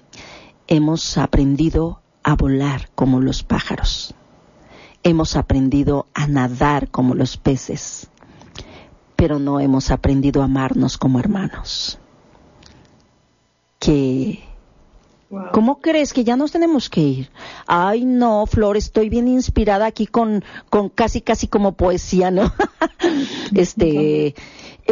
[0.66, 4.14] Hemos aprendido a volar como los pájaros.
[5.02, 8.10] Hemos aprendido a nadar como los peces,
[9.16, 11.98] pero no hemos aprendido a amarnos como hermanos.
[13.78, 14.44] Que
[15.52, 17.30] ¿Cómo crees que ya nos tenemos que ir?
[17.68, 22.52] Ay, no, Flor, estoy bien inspirada aquí con, con casi, casi como poesía, ¿no?
[23.54, 24.34] este,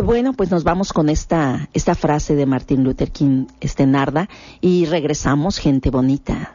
[0.01, 4.29] bueno, pues nos vamos con esta, esta frase de Martin Luther King, este Narda,
[4.61, 6.55] y regresamos, gente bonita.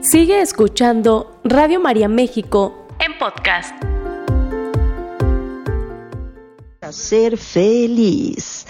[0.00, 3.74] Sigue escuchando Radio María México en podcast.
[6.90, 8.66] Ser feliz.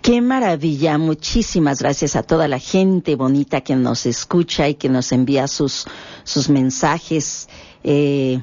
[0.00, 0.96] Qué maravilla.
[0.96, 5.86] Muchísimas gracias a toda la gente bonita que nos escucha y que nos envía sus,
[6.24, 7.48] sus mensajes.
[7.82, 8.40] Eh,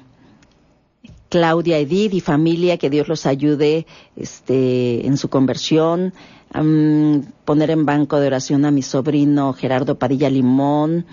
[1.33, 6.13] Claudia, Edith y familia, que Dios los ayude este, en su conversión.
[7.43, 11.07] poner en banco de oración a mi sobrino Gerardo Padilla Limón.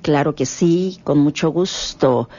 [0.00, 2.30] Claro que sí, con mucho gusto.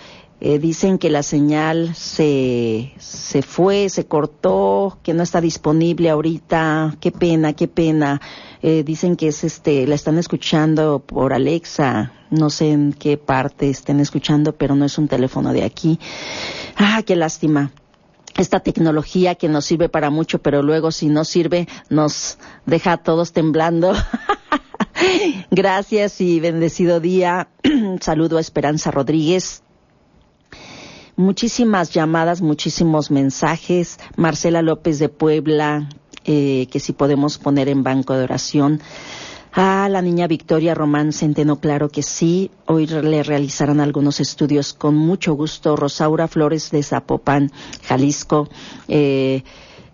[0.42, 6.98] Eh, dicen que la señal se, se fue, se cortó, que no está disponible ahorita.
[7.00, 8.20] Qué pena, qué pena.
[8.64, 12.17] Eh, dicen que es este, la están escuchando por Alexa.
[12.30, 16.00] No sé en qué parte estén escuchando, pero no es un teléfono de aquí.
[16.76, 17.72] Ah, qué lástima.
[18.36, 22.98] Esta tecnología que nos sirve para mucho, pero luego si no sirve nos deja a
[22.98, 23.94] todos temblando.
[25.52, 27.50] Gracias y bendecido día.
[28.02, 29.64] Saludo a Esperanza Rodríguez.
[31.16, 33.98] Muchísimas llamadas, muchísimos mensajes.
[34.18, 35.90] Marcela López de Puebla,
[36.26, 38.82] eh, que si podemos poner en banco de oración.
[39.60, 42.52] Ah, la niña Victoria Román Centeno, claro que sí.
[42.68, 45.76] Hoy le realizarán algunos estudios con mucho gusto.
[45.76, 48.50] Rosaura Flores de Zapopan, Jalisco.
[48.88, 49.42] Eh,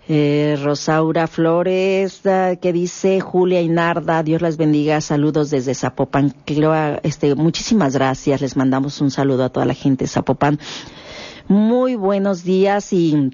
[0.10, 6.36] eh, Rosaura Flores, ah, que dice Julia y Narda, Dios las bendiga, saludos desde Zapopan.
[7.04, 10.60] Este, muchísimas gracias, les mandamos un saludo a toda la gente de Zapopan.
[11.47, 13.32] Muy buenos días y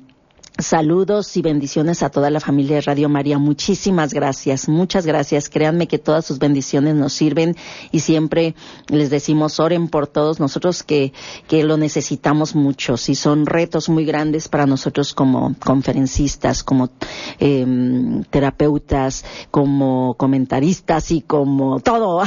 [0.59, 3.37] Saludos y bendiciones a toda la familia de Radio María.
[3.37, 5.47] Muchísimas gracias, muchas gracias.
[5.47, 7.55] Créanme que todas sus bendiciones nos sirven
[7.93, 8.55] y siempre
[8.89, 11.13] les decimos oren por todos nosotros que,
[11.47, 12.97] que lo necesitamos mucho.
[12.97, 16.89] Si son retos muy grandes para nosotros como conferencistas, como
[17.39, 22.21] em, terapeutas, como comentaristas y como todo.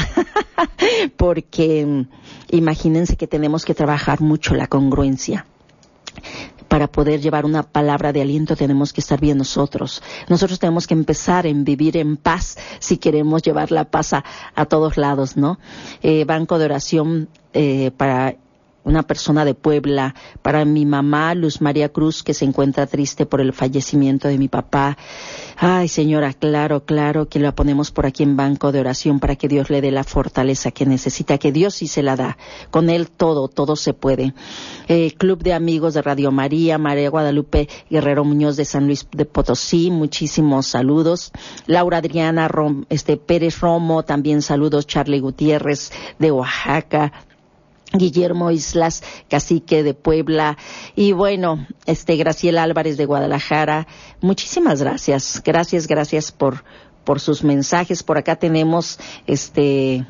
[1.18, 2.06] Porque
[2.50, 5.44] imagínense que tenemos que trabajar mucho la congruencia
[6.72, 10.02] para poder llevar una palabra de aliento tenemos que estar bien nosotros.
[10.30, 14.96] Nosotros tenemos que empezar en vivir en paz si queremos llevar la paz a, todos
[14.96, 15.58] lados, ¿no?
[16.02, 18.36] Eh, banco de oración eh, para
[18.84, 23.40] una persona de Puebla, para mi mamá Luz María Cruz, que se encuentra triste por
[23.40, 24.96] el fallecimiento de mi papá.
[25.56, 29.48] Ay, señora, claro, claro que la ponemos por aquí en banco de oración para que
[29.48, 32.36] Dios le dé la fortaleza que necesita, que Dios sí se la da.
[32.70, 34.34] Con Él todo, todo se puede.
[34.88, 39.24] Eh, Club de Amigos de Radio María, María Guadalupe Guerrero Muñoz de San Luis de
[39.24, 41.32] Potosí, muchísimos saludos.
[41.66, 42.50] Laura Adriana
[42.88, 44.86] este, Pérez Romo, también saludos.
[44.86, 47.12] Charlie Gutiérrez de Oaxaca,
[47.92, 50.56] Guillermo Islas, cacique de Puebla,
[50.96, 53.86] y bueno, este Graciela Álvarez de Guadalajara.
[54.20, 56.64] Muchísimas gracias, gracias, gracias por,
[57.04, 58.02] por sus mensajes.
[58.02, 60.06] Por acá tenemos este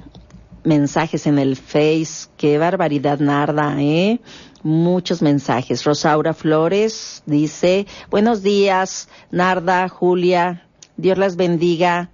[0.65, 2.29] mensajes en el Face.
[2.37, 4.21] Qué barbaridad, Narda, ¿eh?
[4.63, 5.85] Muchos mensajes.
[5.85, 12.11] Rosaura Flores dice, buenos días, Narda, Julia, Dios las bendiga.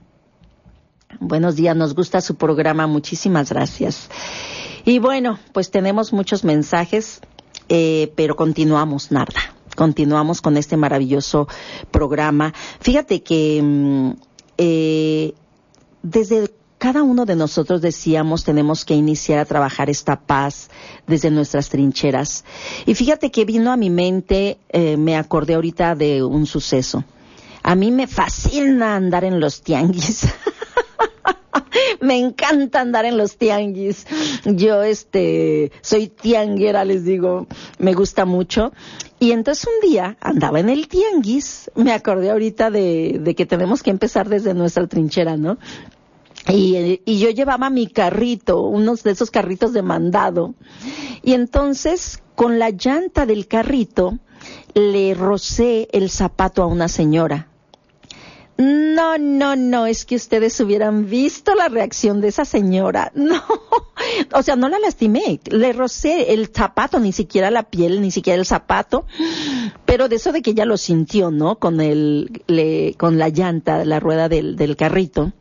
[1.21, 4.09] Buenos días, nos gusta su programa, muchísimas gracias.
[4.89, 7.21] Y bueno, pues tenemos muchos mensajes,
[7.69, 9.55] eh, pero continuamos, Narda.
[9.77, 11.47] Continuamos con este maravilloso
[11.91, 12.55] programa.
[12.81, 14.13] Fíjate que mm,
[14.57, 15.35] eh,
[16.03, 20.71] desde cada uno de nosotros decíamos tenemos que iniciar a trabajar esta paz
[21.07, 22.47] desde nuestras trincheras.
[22.87, 27.05] Y fíjate que vino a mi mente, eh, me acordé ahorita de un suceso.
[27.63, 30.29] A mí me fascina andar en los tianguis.
[32.01, 34.07] me encanta andar en los tianguis.
[34.45, 37.47] Yo, este, soy tianguera, les digo,
[37.79, 38.73] me gusta mucho.
[39.21, 43.91] Y entonces un día andaba en el tianguis, me acordé ahorita de, que tenemos que
[43.91, 45.59] empezar desde nuestra trinchera, ¿no?
[46.49, 50.55] Y, y, yo llevaba mi carrito, unos de esos carritos de mandado.
[51.23, 54.19] Y entonces, con la llanta del carrito,
[54.73, 57.48] le rocé el zapato a una señora.
[58.59, 63.13] No, no, no, es que ustedes hubieran visto la reacción de esa señora.
[63.19, 63.43] No,
[64.33, 68.39] o sea, no la lastimé, le rocé el zapato, ni siquiera la piel, ni siquiera
[68.39, 69.07] el zapato,
[69.85, 71.59] pero de eso de que ella lo sintió, ¿no?
[71.59, 75.33] Con el, le, con la llanta, la rueda del, del carrito.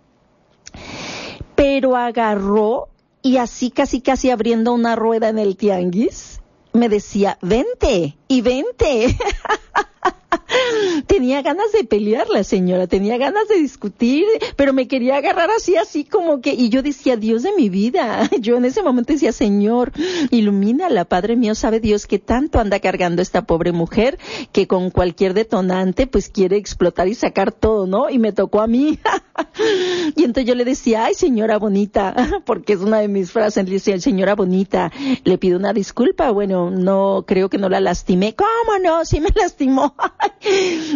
[1.56, 2.90] Pero agarró
[3.22, 6.37] y así casi casi abriendo una rueda en el tianguis,
[6.78, 9.18] me decía, vente y vente.
[11.08, 15.76] tenía ganas de pelear la señora, tenía ganas de discutir, pero me quería agarrar así,
[15.76, 19.32] así como que, y yo decía, Dios de mi vida, yo en ese momento decía,
[19.32, 19.92] Señor,
[20.32, 24.18] ilumínala, Padre mío, sabe Dios que tanto anda cargando esta pobre mujer
[24.52, 28.10] que con cualquier detonante pues quiere explotar y sacar todo, ¿no?
[28.10, 29.00] Y me tocó a mí.
[30.16, 33.74] y entonces yo le decía, ay señora bonita, porque es una de mis frases, le
[33.74, 34.92] decía, señora bonita,
[35.24, 39.06] le pido una disculpa, bueno, no, creo que no la lastimé, ¿cómo no?
[39.08, 39.96] Sí me lastimó.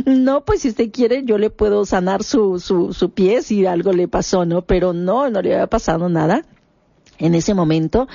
[0.06, 3.94] no, pues si usted quiere, yo le puedo sanar su, su, su pie si algo
[3.94, 4.64] le pasó, ¿no?
[4.64, 6.44] Pero no, no le había pasado nada
[7.22, 8.08] en ese momento.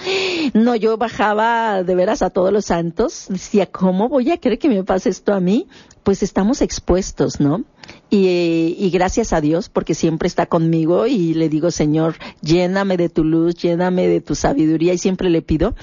[0.52, 4.68] No, yo bajaba de veras a todos los santos, decía, ¿cómo voy a creer que
[4.68, 5.66] me pase esto a mí?
[6.06, 7.64] Pues estamos expuestos, ¿no?
[8.08, 13.24] Y, gracias a Dios porque siempre está conmigo y le digo, Señor, lléname de tu
[13.24, 15.74] luz, lléname de tu sabiduría y siempre le pido.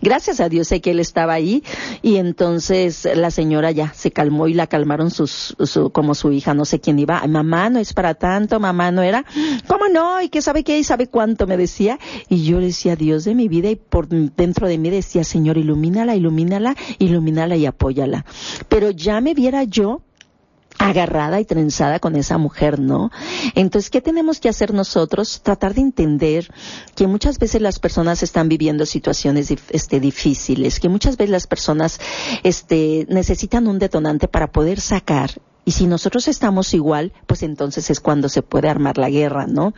[0.00, 1.64] Gracias a Dios sé que Él estaba ahí
[2.00, 6.54] y entonces la señora ya se calmó y la calmaron sus, su, como su hija,
[6.54, 7.26] no sé quién iba.
[7.26, 9.24] Mamá, no es para tanto, mamá no era.
[9.66, 10.22] ¿Cómo no?
[10.22, 10.78] ¿Y qué sabe qué?
[10.78, 11.48] ¿Y sabe cuánto?
[11.48, 11.98] Me decía.
[12.28, 15.58] Y yo le decía, Dios de mi vida y por dentro de mí decía, Señor,
[15.58, 18.24] ilumínala, ilumínala, ilumínala y apóyala.
[18.68, 20.02] Pero ya me viera yo
[20.78, 23.10] agarrada y trenzada con esa mujer, ¿no?
[23.54, 25.40] Entonces, ¿qué tenemos que hacer nosotros?
[25.42, 26.52] Tratar de entender
[26.94, 32.00] que muchas veces las personas están viviendo situaciones este, difíciles, que muchas veces las personas
[32.42, 35.30] este, necesitan un detonante para poder sacar
[35.64, 39.74] y si nosotros estamos igual, pues entonces es cuando se puede armar la guerra, ¿no?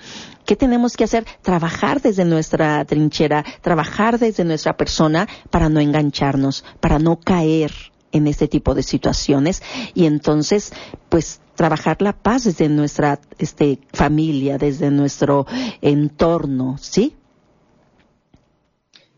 [0.46, 1.26] ¿Qué tenemos que hacer?
[1.42, 7.72] Trabajar desde nuestra trinchera, trabajar desde nuestra persona para no engancharnos, para no caer
[8.14, 10.72] en este tipo de situaciones y entonces
[11.10, 15.46] pues trabajar la paz desde nuestra este, familia, desde nuestro
[15.82, 17.14] entorno, ¿sí?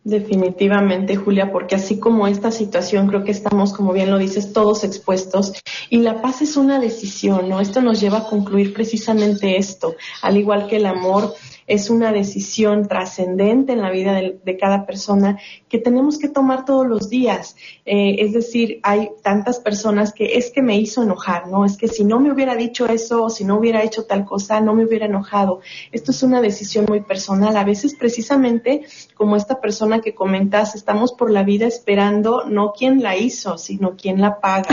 [0.04, 4.84] Definitivamente, Julia, porque así como esta situación, creo que estamos, como bien lo dices, todos
[4.84, 5.54] expuestos
[5.90, 7.60] y la paz es una decisión, ¿no?
[7.60, 11.34] Esto nos lleva a concluir precisamente esto, al igual que el amor
[11.66, 16.86] es una decisión trascendente en la vida de, cada persona que tenemos que tomar todos
[16.86, 17.56] los días.
[17.84, 21.64] Eh, es decir, hay tantas personas que es que me hizo enojar, ¿no?
[21.64, 24.60] Es que si no me hubiera dicho eso o si no hubiera hecho tal cosa,
[24.60, 25.60] no me hubiera enojado.
[25.92, 27.56] Esto es una decisión muy personal.
[27.56, 33.02] A veces precisamente como esta persona que comentas, estamos por la vida esperando no quién
[33.02, 34.68] la hizo, sino quién la paga.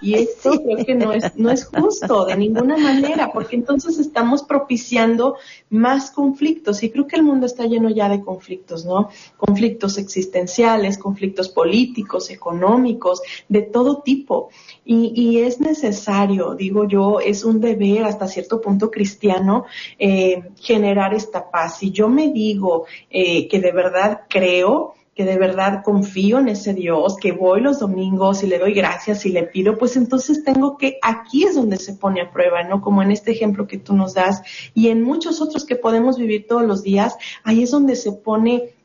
[0.00, 4.42] Y esto creo que no es, no es justo de ninguna manera, porque entonces estamos
[4.42, 5.36] propiciando
[5.70, 9.08] más conflictos y creo que el mundo está lleno ya de conflictos, ¿no?
[9.38, 14.50] Conflictos existenciales, conflictos políticos, económicos, de todo tipo.
[14.84, 19.64] Y, es necesario, digo yo, es un deber hasta cierto punto cristiano
[19.98, 21.78] eh, generar esta paz.
[21.78, 26.74] Si yo me digo eh, que de verdad creo, que de verdad confío en ese
[26.74, 30.76] Dios, que voy los domingos y le doy gracias y le pido, pues entonces tengo
[30.76, 32.82] que, aquí es donde se pone a prueba, ¿no?
[32.82, 34.42] Como en este ejemplo que tú nos das
[34.74, 38.75] y en muchos otros que podemos vivir todos los días, ahí es donde se pone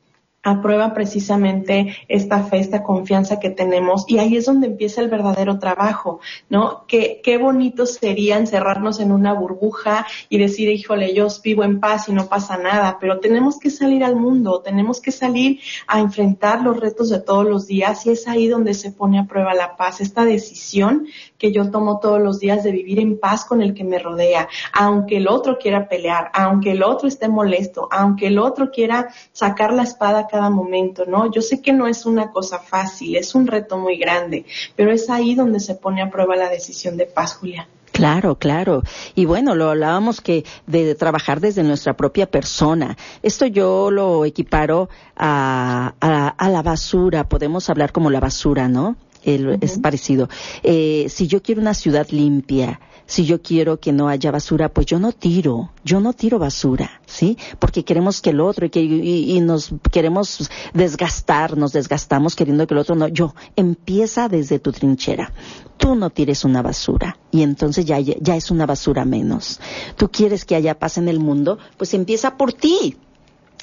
[0.43, 4.05] aprueba precisamente esta fe, esta confianza que tenemos.
[4.07, 6.85] Y ahí es donde empieza el verdadero trabajo, ¿no?
[6.87, 12.09] Qué, qué bonito sería encerrarnos en una burbuja y decir, híjole, yo vivo en paz
[12.09, 16.61] y no pasa nada, pero tenemos que salir al mundo, tenemos que salir a enfrentar
[16.61, 19.77] los retos de todos los días y es ahí donde se pone a prueba la
[19.77, 23.73] paz, esta decisión que yo tomo todos los días de vivir en paz con el
[23.73, 28.39] que me rodea, aunque el otro quiera pelear, aunque el otro esté molesto, aunque el
[28.39, 31.29] otro quiera sacar la espada cada momento, ¿no?
[31.29, 35.09] Yo sé que no es una cosa fácil, es un reto muy grande, pero es
[35.09, 37.67] ahí donde se pone a prueba la decisión de paz, Julia.
[37.91, 38.83] Claro, claro.
[39.15, 42.97] Y bueno, lo hablábamos que de trabajar desde nuestra propia persona.
[43.21, 47.27] Esto yo lo equiparo a, a, la basura.
[47.27, 48.95] Podemos hablar como la basura, ¿no?
[49.23, 50.29] Es parecido.
[50.63, 54.85] Eh, si yo quiero una ciudad limpia, si yo quiero que no haya basura, pues
[54.85, 57.37] yo no tiro, yo no tiro basura, ¿sí?
[57.59, 62.73] Porque queremos que el otro y, que, y, nos queremos desgastar, nos desgastamos queriendo que
[62.73, 63.07] el otro no.
[63.09, 65.33] Yo, empieza desde tu trinchera.
[65.77, 69.59] Tú no tires una basura y entonces ya, ya es una basura menos.
[69.97, 72.95] Tú quieres que haya paz en el mundo, pues empieza por ti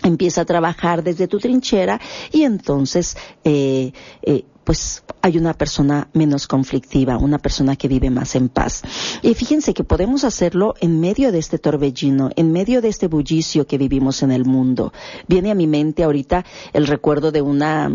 [0.02, 3.92] empieza a trabajar desde tu trinchera y entonces eh,
[4.22, 8.82] eh, pues hay una persona menos conflictiva, una persona que vive más en paz.
[9.22, 13.66] Y fíjense que podemos hacerlo en medio de este torbellino, en medio de este bullicio
[13.66, 14.92] que vivimos en el mundo.
[15.26, 17.90] Viene a mi mente ahorita el recuerdo de una,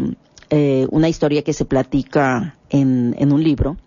[0.49, 3.77] eh, una historia que se platica en, en un libro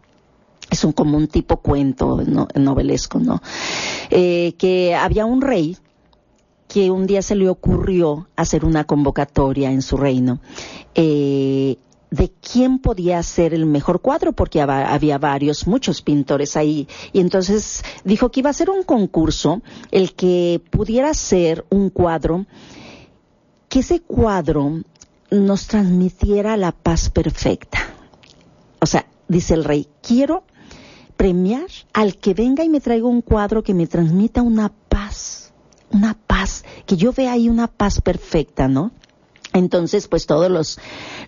[0.71, 2.23] es un como un tipo cuento
[2.55, 3.43] novelesco, ¿no?
[4.11, 5.77] Eh, que había un rey
[6.69, 10.39] que un día se le ocurrió hacer una convocatoria en su reino.
[10.95, 11.79] Eh,
[12.11, 16.89] de quién podía hacer el mejor cuadro, porque había varios, muchos pintores ahí.
[17.13, 22.47] Y entonces dijo que iba a ser un concurso, el que pudiera ser un cuadro,
[23.69, 24.83] que ese cuadro
[25.31, 27.79] nos transmitiera la paz perfecta.
[28.81, 30.45] O sea, dice el rey, quiero
[31.17, 35.53] premiar al que venga y me traiga un cuadro que me transmita una paz,
[35.91, 38.93] una paz, que yo vea ahí una paz perfecta, ¿no?
[39.57, 40.79] Entonces, pues todos los,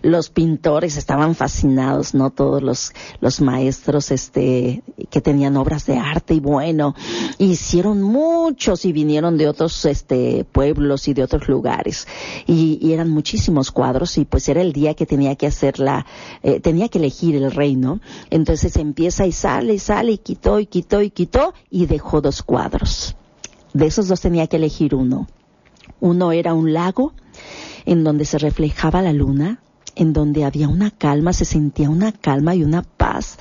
[0.03, 2.29] los pintores estaban fascinados, ¿no?
[2.29, 6.93] Todos los, los maestros, este, que tenían obras de arte y bueno,
[7.39, 12.07] hicieron muchos y vinieron de otros, este, pueblos y de otros lugares.
[12.45, 16.05] Y, eran muchísimos cuadros y pues era el día que tenía que hacer la,
[16.43, 17.99] eh, tenía que elegir el reino.
[18.29, 22.43] Entonces empieza y sale y sale y quitó y quitó y quitó y dejó dos
[22.43, 23.15] cuadros.
[23.73, 25.27] De esos dos tenía que elegir uno.
[25.99, 27.13] Uno era un lago
[27.85, 29.59] en donde se reflejaba la luna,
[29.95, 33.37] en donde había una calma, se sentía una calma y una paz,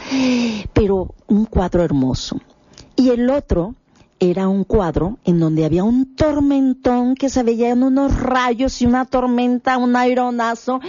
[0.73, 2.41] pero un cuadro hermoso.
[2.97, 3.75] Y el otro
[4.21, 9.05] era un cuadro en donde había un tormentón que se veían unos rayos y una
[9.05, 10.81] tormenta, un aeronazo,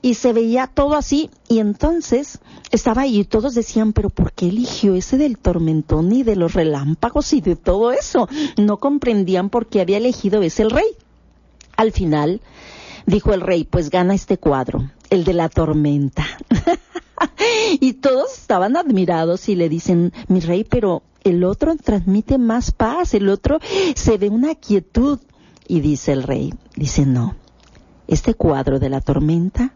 [0.00, 1.30] y se veía todo así.
[1.48, 2.38] Y entonces
[2.70, 6.54] estaba ahí y todos decían, pero ¿por qué eligió ese del tormentón y de los
[6.54, 8.28] relámpagos y de todo eso?
[8.56, 10.86] No comprendían por qué había elegido ese el rey.
[11.76, 12.40] Al final,
[13.10, 16.24] dijo el rey, pues gana este cuadro, el de la tormenta.
[17.80, 23.14] y todos estaban admirados y le dicen, mi rey, pero el otro transmite más paz,
[23.14, 23.58] el otro
[23.94, 25.18] se ve una quietud.
[25.66, 27.36] Y dice el rey, dice, no,
[28.08, 29.74] este cuadro de la tormenta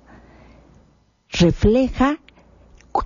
[1.31, 2.19] refleja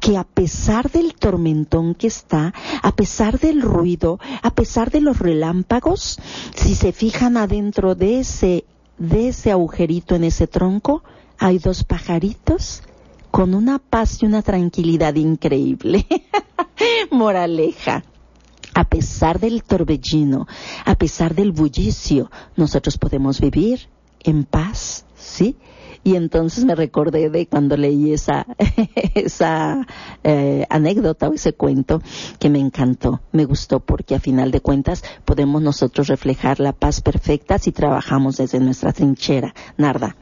[0.00, 2.52] que a pesar del tormentón que está,
[2.82, 6.18] a pesar del ruido, a pesar de los relámpagos,
[6.54, 8.64] si se fijan adentro de ese
[8.98, 11.02] de ese agujerito en ese tronco
[11.38, 12.82] hay dos pajaritos
[13.30, 16.06] con una paz y una tranquilidad increíble.
[17.10, 18.04] Moraleja.
[18.74, 20.46] A pesar del torbellino,
[20.84, 23.88] a pesar del bullicio, nosotros podemos vivir
[24.20, 25.56] en paz, ¿sí?
[26.04, 28.46] Y entonces me recordé de cuando leí esa,
[29.14, 29.86] esa
[30.24, 32.00] eh, anécdota o ese cuento
[32.38, 37.00] que me encantó, me gustó porque a final de cuentas podemos nosotros reflejar la paz
[37.00, 39.54] perfecta si trabajamos desde nuestra trinchera.
[39.76, 40.16] Narda.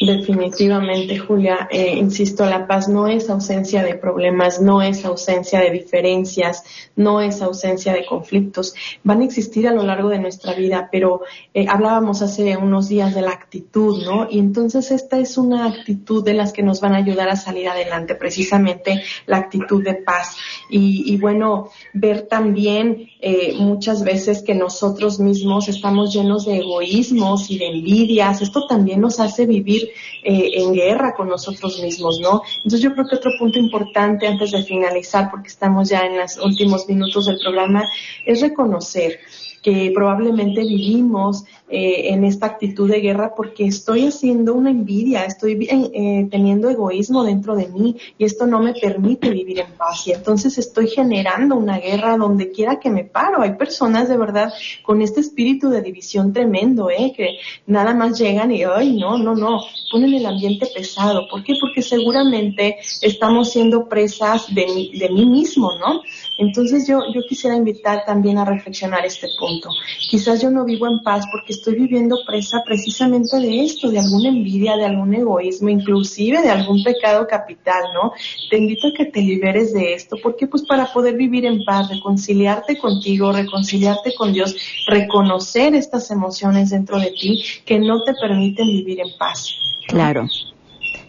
[0.00, 5.70] Definitivamente, Julia, eh, insisto, la paz no es ausencia de problemas, no es ausencia de
[5.70, 6.62] diferencias,
[6.94, 8.74] no es ausencia de conflictos.
[9.02, 11.22] Van a existir a lo largo de nuestra vida, pero
[11.52, 14.28] eh, hablábamos hace unos días de la actitud, ¿no?
[14.30, 17.68] Y entonces esta es una actitud de las que nos van a ayudar a salir
[17.68, 20.36] adelante, precisamente la actitud de paz.
[20.70, 27.50] Y, y bueno, ver también eh, muchas veces que nosotros mismos estamos llenos de egoísmos
[27.50, 28.42] y de envidias.
[28.42, 29.87] Esto también nos hace vivir
[30.22, 32.42] eh, en guerra con nosotros mismos, ¿no?
[32.58, 36.38] Entonces yo creo que otro punto importante antes de finalizar, porque estamos ya en los
[36.38, 37.84] últimos minutos del programa,
[38.24, 39.20] es reconocer
[39.62, 45.68] que probablemente vivimos eh, en esta actitud de guerra porque estoy haciendo una envidia, estoy
[45.70, 50.12] eh, teniendo egoísmo dentro de mí y esto no me permite vivir en paz y
[50.12, 53.42] entonces estoy generando una guerra donde quiera que me paro.
[53.42, 54.52] Hay personas de verdad
[54.82, 57.12] con este espíritu de división tremendo, ¿eh?
[57.14, 59.60] que nada más llegan y, ay, no, no, no,
[59.92, 61.28] ponen el ambiente pesado.
[61.28, 61.54] ¿Por qué?
[61.60, 66.00] Porque seguramente estamos siendo presas de mí, de mí mismo, ¿no?
[66.38, 69.68] Entonces yo, yo quisiera invitar también a reflexionar este punto.
[70.10, 74.28] Quizás yo no vivo en paz porque estoy viviendo presa precisamente de esto, de alguna
[74.28, 78.12] envidia, de algún egoísmo, inclusive de algún pecado capital, ¿no?
[78.50, 80.16] Te invito a que te liberes de esto.
[80.22, 84.56] porque Pues para poder vivir en paz, reconciliarte contigo, reconciliarte con Dios,
[84.86, 89.54] reconocer estas emociones dentro de ti que no te permiten vivir en paz.
[89.86, 90.26] Claro.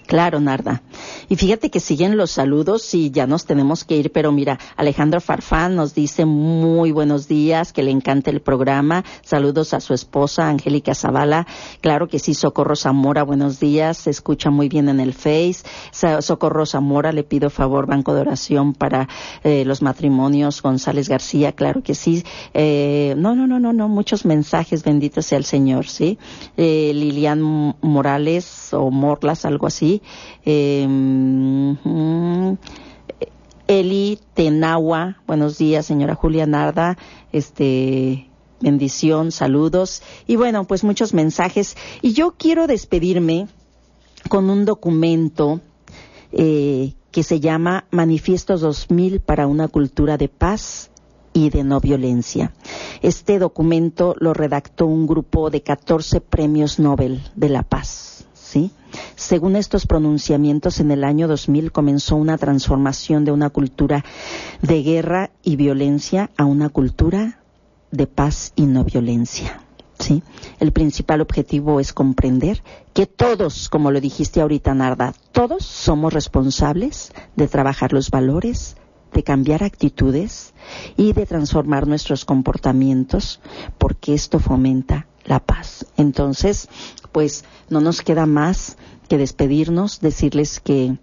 [0.10, 0.82] Claro, Narda.
[1.28, 5.22] Y fíjate que siguen los saludos y ya nos tenemos que ir, pero mira, Alejandro
[5.22, 9.06] Farfán nos dice muy buenos días, que le encanta el programa.
[9.22, 11.46] Saludos a su esposa, Angélica Zavala.
[11.82, 13.98] Claro que sí, Socorro Zamora, buenos días.
[13.98, 15.58] Se escucha muy bien en el Face.
[16.22, 19.08] Socorro Zamora, le pido favor, Banco de Oración para
[19.44, 20.64] eh, los matrimonios.
[20.64, 22.24] González García, claro que sí.
[22.56, 26.18] Eh, no, no, no, no, no, muchos mensajes, bendito sea el Señor, ¿sí?
[26.58, 29.99] Eh, Lilian Morales o Morlas, algo así.
[30.46, 31.76] Eh,
[33.70, 36.98] Eli Tenagua, buenos días, señora Julia Narda,
[37.32, 38.28] este,
[38.62, 41.78] bendición, saludos, y bueno, pues muchos mensajes.
[42.02, 43.48] Y yo quiero despedirme
[44.28, 45.62] con un documento
[46.32, 50.90] eh, que se llama Manifiestos 2000 para una cultura de paz
[51.34, 52.54] y de no violencia.
[53.02, 58.72] Este documento lo redactó un grupo de 14 premios Nobel de la Paz, ¿sí?
[59.16, 64.04] Según estos pronunciamientos, en el año 2000 comenzó una transformación de una cultura
[64.62, 67.40] de guerra y violencia a una cultura
[67.92, 69.62] de paz y no violencia.
[70.00, 70.24] ¿sí?
[70.60, 77.12] El principal objetivo es comprender que todos, como lo dijiste ahorita, Narda, todos somos responsables
[77.36, 78.78] de trabajar los valores,
[79.14, 80.54] de cambiar actitudes
[80.96, 83.42] y de transformar nuestros comportamientos,
[83.78, 85.86] porque esto fomenta la paz.
[85.96, 86.68] Entonces,
[87.14, 88.78] pues no nos queda más
[89.08, 90.98] que despedirnos, decirles que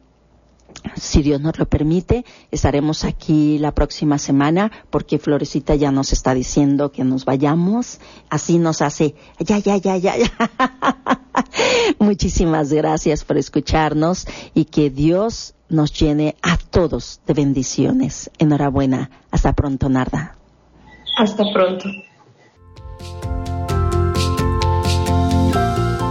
[0.95, 6.35] si Dios nos lo permite, estaremos aquí la próxima semana porque Florecita ya nos está
[6.35, 8.01] diciendo que nos vayamos.
[8.29, 10.15] Así nos hace, ya, ya, ya, ya.
[11.99, 18.31] Muchísimas gracias por escucharnos y que Dios nos llene a todos de bendiciones.
[18.39, 19.11] Enhorabuena.
[19.31, 20.37] Hasta pronto, Narda.
[21.17, 21.89] Hasta pronto.